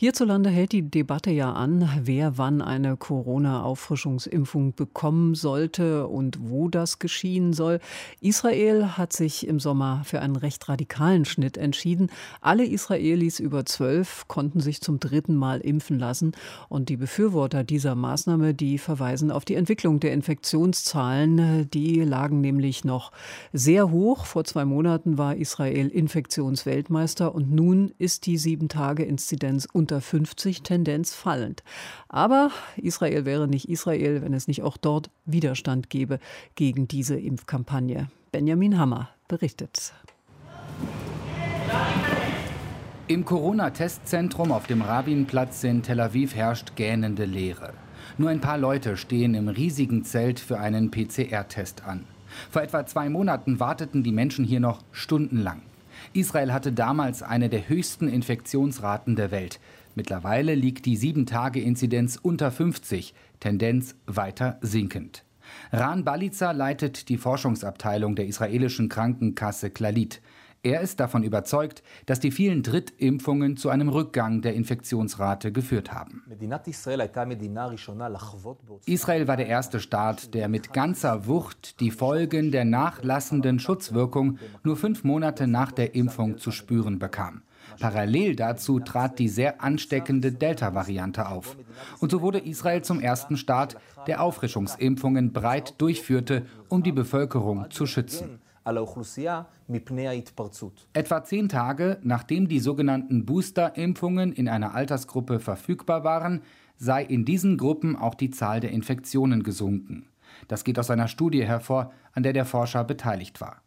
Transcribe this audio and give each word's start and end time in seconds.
Hierzulande 0.00 0.48
hält 0.48 0.72
die 0.72 0.80
Debatte 0.80 1.30
ja 1.30 1.52
an, 1.52 1.86
wer 2.04 2.38
wann 2.38 2.62
eine 2.62 2.96
Corona-Auffrischungsimpfung 2.96 4.72
bekommen 4.72 5.34
sollte 5.34 6.06
und 6.06 6.38
wo 6.40 6.68
das 6.68 7.00
geschehen 7.00 7.52
soll. 7.52 7.80
Israel 8.22 8.96
hat 8.96 9.12
sich 9.12 9.46
im 9.46 9.60
Sommer 9.60 10.00
für 10.06 10.22
einen 10.22 10.36
recht 10.36 10.70
radikalen 10.70 11.26
Schnitt 11.26 11.58
entschieden. 11.58 12.10
Alle 12.40 12.64
Israelis 12.64 13.40
über 13.40 13.66
zwölf 13.66 14.26
konnten 14.26 14.60
sich 14.60 14.80
zum 14.80 15.00
dritten 15.00 15.34
Mal 15.34 15.60
impfen 15.60 15.98
lassen. 15.98 16.32
Und 16.70 16.88
die 16.88 16.96
Befürworter 16.96 17.62
dieser 17.62 17.94
Maßnahme, 17.94 18.54
die 18.54 18.78
verweisen 18.78 19.30
auf 19.30 19.44
die 19.44 19.56
Entwicklung 19.56 20.00
der 20.00 20.14
Infektionszahlen. 20.14 21.68
Die 21.72 22.00
lagen 22.00 22.40
nämlich 22.40 22.84
noch 22.84 23.12
sehr 23.52 23.90
hoch. 23.90 24.24
Vor 24.24 24.44
zwei 24.44 24.64
Monaten 24.64 25.18
war 25.18 25.36
Israel 25.36 25.88
Infektionsweltmeister 25.88 27.34
und 27.34 27.52
nun 27.52 27.92
ist 27.98 28.24
die 28.24 28.38
Sieben-Tage-Inzidenz 28.38 29.68
unter 29.70 29.89
unter 29.90 30.00
50, 30.00 30.62
Tendenz 30.62 31.14
fallend. 31.14 31.64
Aber 32.08 32.52
Israel 32.76 33.24
wäre 33.24 33.48
nicht 33.48 33.68
Israel, 33.68 34.22
wenn 34.22 34.34
es 34.34 34.46
nicht 34.46 34.62
auch 34.62 34.76
dort 34.76 35.10
Widerstand 35.24 35.90
gäbe 35.90 36.20
gegen 36.54 36.86
diese 36.86 37.18
Impfkampagne. 37.18 38.08
Benjamin 38.30 38.78
Hammer 38.78 39.08
berichtet. 39.26 39.92
Im 43.08 43.24
Corona-Testzentrum 43.24 44.52
auf 44.52 44.68
dem 44.68 44.82
Rabinplatz 44.82 45.64
in 45.64 45.82
Tel 45.82 45.98
Aviv 45.98 46.36
herrscht 46.36 46.76
gähnende 46.76 47.24
Leere. 47.24 47.72
Nur 48.16 48.30
ein 48.30 48.40
paar 48.40 48.58
Leute 48.58 48.96
stehen 48.96 49.34
im 49.34 49.48
riesigen 49.48 50.04
Zelt 50.04 50.38
für 50.38 50.60
einen 50.60 50.92
PCR-Test 50.92 51.82
an. 51.84 52.04
Vor 52.48 52.62
etwa 52.62 52.86
zwei 52.86 53.08
Monaten 53.08 53.58
warteten 53.58 54.04
die 54.04 54.12
Menschen 54.12 54.44
hier 54.44 54.60
noch 54.60 54.84
stundenlang. 54.92 55.62
Israel 56.12 56.52
hatte 56.52 56.72
damals 56.72 57.22
eine 57.22 57.48
der 57.48 57.68
höchsten 57.68 58.08
Infektionsraten 58.08 59.16
der 59.16 59.30
Welt. 59.30 59.60
Mittlerweile 59.94 60.54
liegt 60.54 60.86
die 60.86 60.98
7-Tage-Inzidenz 60.98 62.18
unter 62.20 62.50
50, 62.50 63.14
Tendenz 63.40 63.96
weiter 64.06 64.58
sinkend. 64.60 65.24
Ran 65.72 66.04
Baliza 66.04 66.52
leitet 66.52 67.08
die 67.08 67.16
Forschungsabteilung 67.16 68.14
der 68.14 68.26
israelischen 68.26 68.88
Krankenkasse 68.88 69.70
Klalit. 69.70 70.20
Er 70.62 70.82
ist 70.82 71.00
davon 71.00 71.22
überzeugt, 71.22 71.82
dass 72.04 72.20
die 72.20 72.30
vielen 72.30 72.62
Drittimpfungen 72.62 73.56
zu 73.56 73.70
einem 73.70 73.88
Rückgang 73.88 74.42
der 74.42 74.54
Infektionsrate 74.54 75.52
geführt 75.52 75.90
haben. 75.90 76.22
Israel 78.84 79.28
war 79.28 79.36
der 79.38 79.46
erste 79.46 79.80
Staat, 79.80 80.34
der 80.34 80.48
mit 80.48 80.74
ganzer 80.74 81.26
Wucht 81.26 81.80
die 81.80 81.90
Folgen 81.90 82.50
der 82.50 82.66
nachlassenden 82.66 83.58
Schutzwirkung 83.58 84.38
nur 84.62 84.76
fünf 84.76 85.02
Monate 85.02 85.46
nach 85.46 85.72
der 85.72 85.94
Impfung 85.94 86.36
zu 86.36 86.50
spüren 86.50 86.98
bekam. 86.98 87.40
Parallel 87.78 88.36
dazu 88.36 88.80
trat 88.80 89.18
die 89.18 89.28
sehr 89.28 89.62
ansteckende 89.62 90.32
Delta-Variante 90.32 91.28
auf. 91.28 91.56
Und 92.00 92.10
so 92.10 92.22
wurde 92.22 92.38
Israel 92.38 92.82
zum 92.82 93.00
ersten 93.00 93.36
Staat, 93.36 93.76
der 94.06 94.22
Auffrischungsimpfungen 94.22 95.32
breit 95.32 95.80
durchführte, 95.80 96.46
um 96.68 96.82
die 96.82 96.92
Bevölkerung 96.92 97.70
zu 97.70 97.86
schützen. 97.86 98.40
Etwa 100.92 101.24
zehn 101.24 101.48
Tage 101.48 101.98
nachdem 102.02 102.48
die 102.48 102.60
sogenannten 102.60 103.24
Booster-Impfungen 103.24 104.32
in 104.32 104.48
einer 104.48 104.74
Altersgruppe 104.74 105.40
verfügbar 105.40 106.04
waren, 106.04 106.42
sei 106.76 107.02
in 107.02 107.24
diesen 107.24 107.56
Gruppen 107.56 107.96
auch 107.96 108.14
die 108.14 108.30
Zahl 108.30 108.60
der 108.60 108.70
Infektionen 108.70 109.42
gesunken. 109.42 110.06
Das 110.48 110.64
geht 110.64 110.78
aus 110.78 110.90
einer 110.90 111.08
Studie 111.08 111.44
hervor, 111.44 111.92
an 112.12 112.22
der 112.22 112.32
der 112.32 112.44
Forscher 112.44 112.84
beteiligt 112.84 113.40
war. 113.40 113.62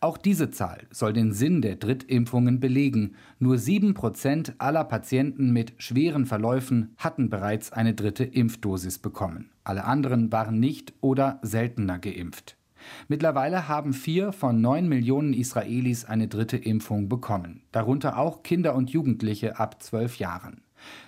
Auch 0.00 0.16
diese 0.18 0.50
Zahl 0.50 0.86
soll 0.90 1.12
den 1.12 1.32
Sinn 1.32 1.62
der 1.62 1.76
Drittimpfungen 1.76 2.60
belegen. 2.60 3.14
Nur 3.38 3.58
sieben 3.58 3.94
Prozent 3.94 4.54
aller 4.58 4.84
Patienten 4.84 5.52
mit 5.52 5.74
schweren 5.78 6.26
Verläufen 6.26 6.94
hatten 6.96 7.30
bereits 7.30 7.72
eine 7.72 7.94
dritte 7.94 8.24
Impfdosis 8.24 8.98
bekommen. 8.98 9.50
Alle 9.64 9.84
anderen 9.84 10.32
waren 10.32 10.60
nicht 10.60 10.94
oder 11.00 11.38
seltener 11.42 11.98
geimpft. 11.98 12.56
Mittlerweile 13.08 13.68
haben 13.68 13.92
vier 13.92 14.32
von 14.32 14.60
neun 14.60 14.88
Millionen 14.88 15.34
Israelis 15.34 16.04
eine 16.04 16.28
dritte 16.28 16.56
Impfung 16.56 17.08
bekommen, 17.08 17.62
darunter 17.72 18.18
auch 18.18 18.42
Kinder 18.42 18.74
und 18.74 18.90
Jugendliche 18.90 19.58
ab 19.58 19.82
zwölf 19.82 20.18
Jahren. 20.18 20.62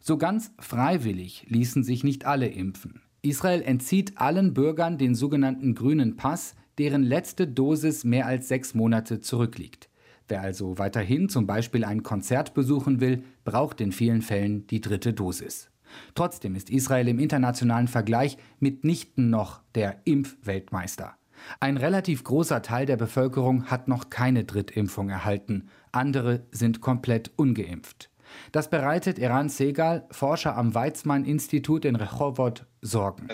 So 0.00 0.16
ganz 0.16 0.52
freiwillig 0.58 1.46
ließen 1.48 1.82
sich 1.82 2.04
nicht 2.04 2.24
alle 2.24 2.46
impfen. 2.46 3.02
Israel 3.22 3.62
entzieht 3.62 4.18
allen 4.18 4.54
Bürgern 4.54 4.98
den 4.98 5.14
sogenannten 5.14 5.74
grünen 5.74 6.16
Pass, 6.16 6.54
deren 6.78 7.02
letzte 7.02 7.46
Dosis 7.46 8.04
mehr 8.04 8.26
als 8.26 8.48
sechs 8.48 8.74
Monate 8.74 9.20
zurückliegt. 9.20 9.88
Wer 10.28 10.40
also 10.40 10.78
weiterhin 10.78 11.28
zum 11.28 11.46
Beispiel 11.46 11.84
ein 11.84 12.02
Konzert 12.02 12.54
besuchen 12.54 13.00
will, 13.00 13.22
braucht 13.44 13.80
in 13.80 13.92
vielen 13.92 14.22
Fällen 14.22 14.66
die 14.66 14.80
dritte 14.80 15.12
Dosis. 15.12 15.70
Trotzdem 16.14 16.56
ist 16.56 16.68
Israel 16.68 17.08
im 17.08 17.18
internationalen 17.18 17.88
Vergleich 17.88 18.36
mitnichten 18.58 19.30
noch 19.30 19.60
der 19.74 20.00
Impfweltmeister. 20.04 21.16
Ein 21.60 21.76
relativ 21.76 22.24
großer 22.24 22.62
Teil 22.62 22.86
der 22.86 22.96
Bevölkerung 22.96 23.66
hat 23.66 23.88
noch 23.88 24.10
keine 24.10 24.44
Drittimpfung 24.44 25.10
erhalten, 25.10 25.68
andere 25.92 26.46
sind 26.50 26.80
komplett 26.80 27.30
ungeimpft. 27.36 28.10
Das 28.52 28.70
bereitet 28.70 29.18
Eran 29.18 29.48
Segal, 29.48 30.06
Forscher 30.10 30.56
am 30.56 30.74
Weizmann-Institut 30.74 31.84
in 31.84 31.96
Rehovot, 31.96 32.66
Sorgen. 32.80 33.28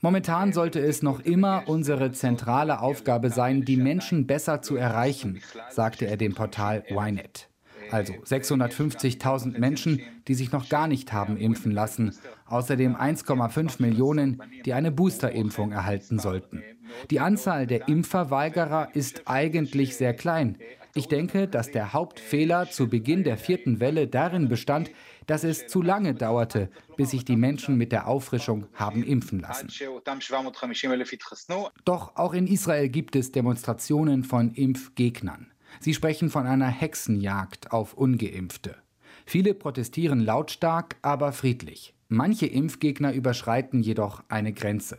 Momentan 0.00 0.52
sollte 0.52 0.80
es 0.80 1.02
noch 1.02 1.20
immer 1.20 1.64
unsere 1.66 2.12
zentrale 2.12 2.80
Aufgabe 2.80 3.30
sein, 3.30 3.64
die 3.64 3.76
Menschen 3.76 4.26
besser 4.26 4.62
zu 4.62 4.76
erreichen, 4.76 5.42
sagte 5.70 6.06
er 6.06 6.16
dem 6.16 6.34
Portal 6.34 6.84
Ynet. 6.88 7.48
Also 7.90 8.14
650.000 8.14 9.58
Menschen, 9.58 10.00
die 10.26 10.34
sich 10.34 10.50
noch 10.50 10.68
gar 10.68 10.88
nicht 10.88 11.12
haben 11.12 11.36
impfen 11.36 11.72
lassen, 11.72 12.16
außerdem 12.46 12.96
1,5 12.96 13.82
Millionen, 13.82 14.42
die 14.64 14.72
eine 14.72 14.90
Boosterimpfung 14.90 15.72
erhalten 15.72 16.18
sollten. 16.18 16.62
Die 17.10 17.20
Anzahl 17.20 17.66
der 17.66 17.88
Impfverweigerer 17.88 18.94
ist 18.94 19.22
eigentlich 19.26 19.96
sehr 19.96 20.14
klein. 20.14 20.56
Ich 20.94 21.08
denke, 21.08 21.48
dass 21.48 21.70
der 21.70 21.94
Hauptfehler 21.94 22.70
zu 22.70 22.88
Beginn 22.88 23.24
der 23.24 23.38
vierten 23.38 23.80
Welle 23.80 24.08
darin 24.08 24.48
bestand, 24.48 24.90
dass 25.26 25.42
es 25.42 25.66
zu 25.66 25.80
lange 25.80 26.14
dauerte, 26.14 26.68
bis 26.96 27.10
sich 27.10 27.24
die 27.24 27.36
Menschen 27.36 27.76
mit 27.76 27.92
der 27.92 28.06
Auffrischung 28.08 28.66
haben 28.74 29.02
impfen 29.02 29.40
lassen. 29.40 29.70
Doch 31.84 32.16
auch 32.16 32.34
in 32.34 32.46
Israel 32.46 32.88
gibt 32.88 33.16
es 33.16 33.32
Demonstrationen 33.32 34.24
von 34.24 34.50
Impfgegnern. 34.50 35.50
Sie 35.80 35.94
sprechen 35.94 36.28
von 36.28 36.46
einer 36.46 36.68
Hexenjagd 36.68 37.72
auf 37.72 37.94
ungeimpfte. 37.94 38.76
Viele 39.24 39.54
protestieren 39.54 40.20
lautstark, 40.20 40.96
aber 41.00 41.32
friedlich. 41.32 41.94
Manche 42.08 42.46
Impfgegner 42.46 43.14
überschreiten 43.14 43.82
jedoch 43.82 44.22
eine 44.28 44.52
Grenze. 44.52 44.98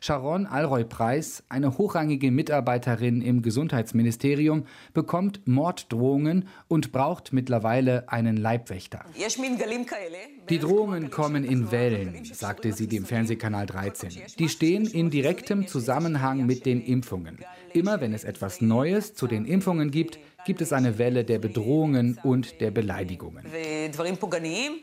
Sharon 0.00 0.46
Alroy-Preis, 0.46 1.44
eine 1.48 1.78
hochrangige 1.78 2.30
Mitarbeiterin 2.30 3.22
im 3.22 3.42
Gesundheitsministerium, 3.42 4.64
bekommt 4.94 5.46
Morddrohungen 5.46 6.48
und 6.68 6.92
braucht 6.92 7.32
mittlerweile 7.32 8.08
einen 8.08 8.36
Leibwächter. 8.36 9.04
Die 10.48 10.58
Drohungen 10.58 11.10
kommen 11.10 11.44
in 11.44 11.70
Wellen, 11.70 12.24
sagte 12.24 12.72
sie 12.72 12.86
dem 12.86 13.04
Fernsehkanal 13.04 13.66
13. 13.66 14.10
Die 14.38 14.48
stehen 14.48 14.86
in 14.86 15.10
direktem 15.10 15.66
Zusammenhang 15.66 16.46
mit 16.46 16.66
den 16.66 16.80
Impfungen. 16.80 17.38
Immer 17.72 18.00
wenn 18.00 18.12
es 18.12 18.24
etwas 18.24 18.60
Neues 18.60 19.14
zu 19.14 19.26
den 19.26 19.44
Impfungen 19.44 19.90
gibt, 19.90 20.18
gibt 20.44 20.60
es 20.60 20.72
eine 20.72 20.98
Welle 20.98 21.24
der 21.24 21.38
Bedrohungen 21.38 22.18
und 22.22 22.60
der 22.60 22.70
Beleidigungen. 22.70 23.44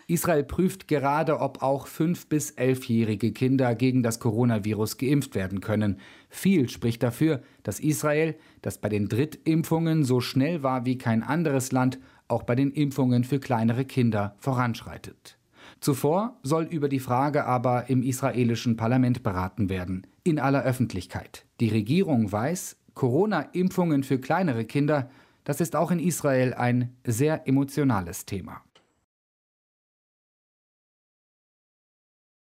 Israel 0.08 0.44
prüft 0.44 0.88
gerade, 0.88 1.40
ob 1.40 1.62
auch 1.62 1.88
fünf 1.88 2.28
bis 2.28 2.52
elfjährige 2.52 3.32
Kinder 3.32 3.76
gegen 3.76 4.04
das 4.04 4.20
Coronavirus 4.20 4.98
geimpft 4.98 5.36
werden 5.36 5.62
können. 5.62 6.00
Viel 6.30 6.70
spricht 6.70 7.04
dafür, 7.04 7.42
dass 7.64 7.80
Israel, 7.80 8.36
das 8.62 8.78
bei 8.78 8.90
den 8.90 9.10
Drittimpfungen 9.10 10.04
so 10.04 10.22
schnell 10.22 10.64
war 10.64 10.86
wie 10.86 10.98
kein 10.98 11.24
anderes 11.24 11.72
Land, 11.72 12.00
auch 12.28 12.44
bei 12.44 12.56
den 12.56 12.72
Impfungen 12.72 13.24
für 13.24 13.40
kleinere 13.40 13.86
Kinder 13.86 14.36
voranschreitet. 14.40 15.38
Zuvor 15.80 16.38
soll 16.44 16.66
über 16.66 16.90
die 16.90 17.00
Frage 17.00 17.46
aber 17.46 17.90
im 17.90 18.04
israelischen 18.04 18.76
Parlament 18.76 19.24
beraten 19.24 19.70
werden, 19.70 20.06
in 20.24 20.40
aller 20.40 20.64
Öffentlichkeit. 20.64 21.46
Die 21.60 21.70
Regierung 21.70 22.32
weiß, 22.32 22.78
Corona-Impfungen 22.96 24.04
für 24.04 24.20
kleinere 24.20 24.66
Kinder 24.66 25.10
das 25.50 25.62
ist 25.62 25.76
auch 25.76 25.90
in 25.90 25.98
Israel 25.98 26.54
ein 26.54 26.96
sehr 27.04 27.48
emotionales 27.48 28.28
Thema. 28.28 28.62